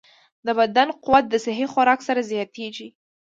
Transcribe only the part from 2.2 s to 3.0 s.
زیاتېږي.